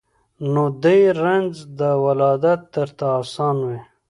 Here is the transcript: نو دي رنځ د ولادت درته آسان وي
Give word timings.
نو 0.53 0.63
دي 0.83 0.99
رنځ 1.23 1.51
د 1.79 1.81
ولادت 2.05 2.61
درته 2.75 3.05
آسان 3.21 3.57
وي 3.67 3.79